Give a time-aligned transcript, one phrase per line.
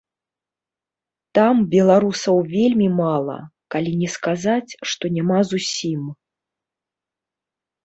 [1.37, 3.37] Там беларусаў вельмі мала,
[3.77, 6.01] калі не сказаць, што няма зусім.